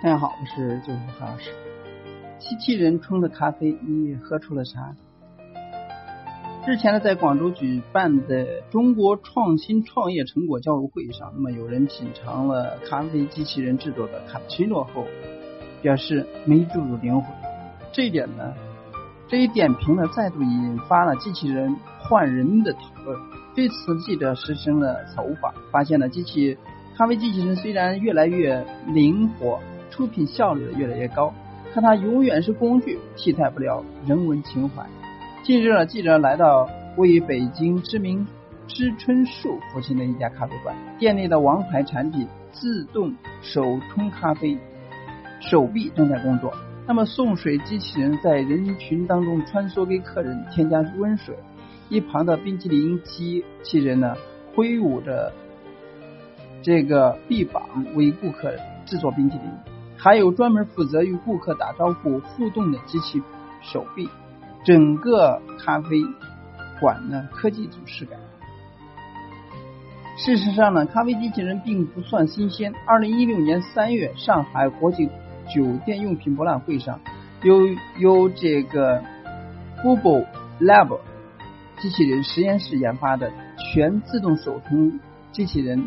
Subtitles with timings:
[0.00, 1.50] 大家好，我是九何老师。
[2.38, 4.94] 机器人冲的咖啡，你喝出了啥？
[6.64, 15.04] 之前呢，在广州举办的中国创新创业成果交流会上，那么有人品尝了咖啡机器人制作的卡布奇诺后，
[15.82, 17.34] 表示没注入灵魂。
[17.92, 18.54] 这一点呢，
[19.26, 23.18] 这一点评呢，再度引发了机器人换人的讨论。
[23.52, 26.56] 对此，记者实施了走访，发现了机器
[26.96, 29.58] 咖啡机器人虽然越来越灵活。
[29.98, 31.34] 出品效率越来越高，
[31.74, 34.86] 可它永远是工具，替代不了人文情怀。
[35.42, 38.24] 近日呢，记者来到位于北京知名
[38.68, 44.56] 知春树附近的一家咖啡馆，店内的王牌产品——自动手冲咖啡
[45.40, 46.52] 手臂正在工作。
[46.86, 51.34] 那么，送水机器人在人群当中穿梭，给客人添加温水。
[51.88, 54.14] 一旁的冰淇淋机器人呢，
[54.54, 55.32] 挥舞着
[56.62, 58.54] 这个臂膀为顾客
[58.86, 59.50] 制作冰淇淋。
[59.98, 63.20] 还有专门负责与顾客打招呼互动的机器
[63.60, 64.08] 手臂，
[64.64, 66.02] 整个咖啡
[66.80, 68.18] 馆呢科技组质感。
[70.16, 72.72] 事实上呢，咖啡机器人并不算新鲜。
[72.86, 75.08] 二零一六年三月，上海国际
[75.52, 77.00] 酒店用品博览会上，
[77.42, 79.02] 由由这个
[79.82, 80.26] Google
[80.60, 80.98] Lab
[81.80, 84.98] 机器人实验室研发的全自动手冲
[85.32, 85.84] 机器人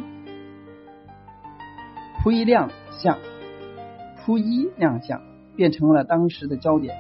[2.22, 3.18] 铺一亮相。
[4.26, 5.22] 初一亮相，
[5.56, 6.96] 变成了当时的焦点。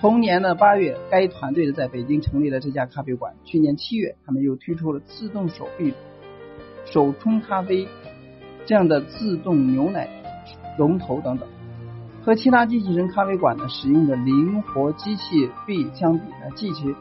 [0.00, 3.34] 同年的八月，该团队在北京成立了这家咖啡馆。
[3.44, 5.94] 去年七月，他们又推出了自动手臂
[6.84, 7.86] 手冲咖啡
[8.66, 10.08] 这样的自动牛奶
[10.76, 11.48] 龙头等等。
[12.24, 16.94] 和其他机器人咖啡馆呢使用的灵活机器臂相比呢，记起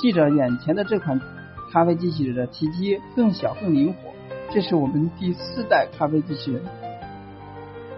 [0.00, 1.20] 记者眼前的这款
[1.72, 4.10] 咖啡机器人的体积更小更灵活。
[4.50, 6.62] 这是我们第四代咖啡机器人。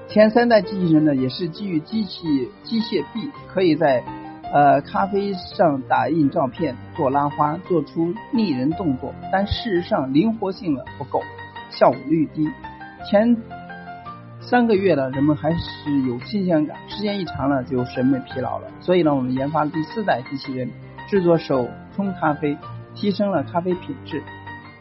[0.08, 4.02] 前三代机器人呢，也是基于机器机械臂，可以在
[4.52, 11.22] 呃咖啡上打印照片、做拉花、做出拟人动作，但事实上灵活性呢不够，
[11.68, 12.48] 效率低。
[13.08, 13.36] 前
[14.40, 18.68] 三个月呢，人们还是有新鲜感，时间一长了就审美疲劳了。
[18.80, 20.70] 所以呢，我们研发了第四代机器人，
[21.06, 22.56] 制作手冲咖啡，
[22.94, 24.22] 提升了咖啡品质。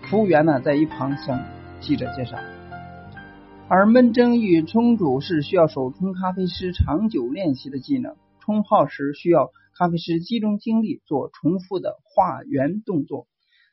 [0.04, 1.38] 服务员呢在一旁向
[1.82, 2.38] 记者介绍。
[3.70, 13.28] 而闷蒸与冲煮是需要手冲咖啡师长久练习的技能，冲泡时需要咖啡师集中精力做重复的化圆动作。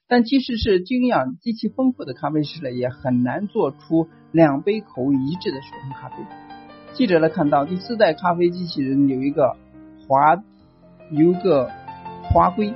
[0.08, 6.16] 但即使是经验极其丰富的咖啡师呢，也很难做出两杯口味一致的手冲咖啡。
[6.94, 9.56] 记者呢看到第四代咖啡机器人有一个
[10.08, 10.42] 滑
[11.12, 11.70] 有一个
[12.32, 12.74] 滑规，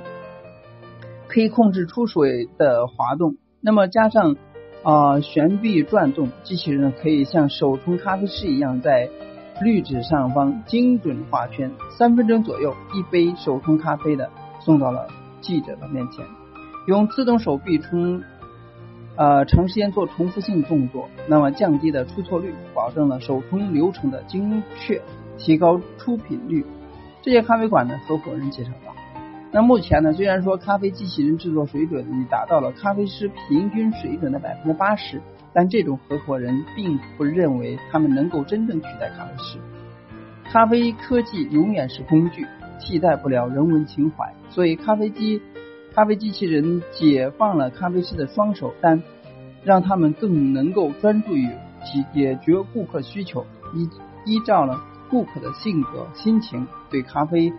[1.27, 3.35] 可以控制出水的滑动。
[3.59, 4.37] 那么加上。
[4.81, 9.09] 啊，悬臂转动，机器人可以像手冲咖啡师一样，在
[9.61, 11.69] 滤纸上方精准画圈。
[11.97, 14.29] 三分钟左右，一杯手冲咖啡的
[14.61, 15.07] 送到了
[15.41, 16.25] 记者的面前。
[16.87, 18.23] 用自动手臂冲，
[19.17, 25.01] 呃，长时间做重复性动作，那么降低的出错率，保证了手冲流程的精确，
[25.37, 26.65] 提高出品率。
[27.21, 28.95] 这些咖啡馆的合伙人介绍道。
[29.51, 35.19] 那目前呢，虽然说咖啡机器人制作水准已达到了咖啡师平均水准的百分之八十，
[35.53, 39.57] 但这种合伙人并不认为他们能够真正取代咖啡师。
[40.51, 42.45] 咖啡科技永远是工具，
[42.79, 44.31] 替代不了人文情怀。
[44.51, 45.41] 所以，咖啡机、
[45.95, 49.01] 咖啡机器人解放了咖啡师的双手，但
[49.63, 51.47] 让他们更能够专注于
[51.83, 53.43] 解解决顾客需求，
[53.73, 53.89] 依
[54.25, 54.79] 依照了
[55.09, 57.51] 顾客的性格、心情对咖啡。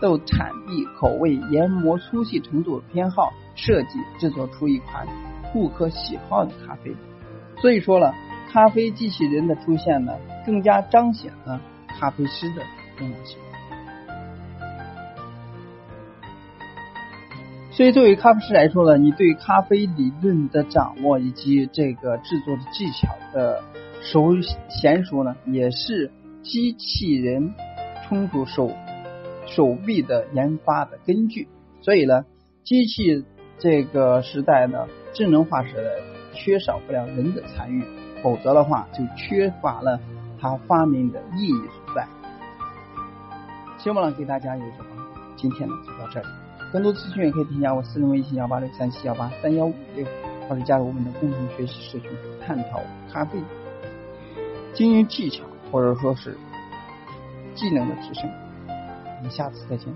[0.00, 5.06] 豆产地、口味、研磨粗细程度偏好设计制作出一款
[5.52, 6.94] 顾客喜好的咖啡。
[7.60, 8.12] 所以说呢，
[8.52, 10.12] 咖啡机器人的出现呢，
[10.44, 12.62] 更加彰显了咖啡师的
[12.98, 13.38] 重要性。
[17.70, 23.62] 所以，作为咖啡师来说呢，你对咖啡理论的掌握以及这个制作的技巧的
[24.00, 26.10] 熟娴熟呢，也是
[26.42, 27.54] 机器人
[28.08, 28.70] 冲煮手。
[29.46, 31.48] 手臂的研发的根据，
[31.80, 32.24] 所以呢，
[32.64, 33.24] 机器
[33.58, 35.82] 这个时代呢，智能化时代
[36.34, 37.84] 缺少不了人的参与，
[38.22, 39.98] 否则的话就缺乏了
[40.40, 42.06] 它发明的意义所在。
[43.78, 45.20] 希望呢给大家有所帮助。
[45.36, 46.26] 今天呢就到这里，
[46.72, 50.04] 更多资讯也可以添加我私人微信幺八六三七幺八三幺五六，
[50.48, 52.10] 或者加入我们的共同学习社群，
[52.44, 52.82] 探讨
[53.12, 53.38] 咖啡
[54.74, 56.36] 经营技巧或者说是
[57.54, 58.28] 技能的提升。
[59.18, 59.94] 我们下次再见。